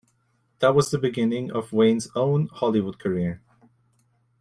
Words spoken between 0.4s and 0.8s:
That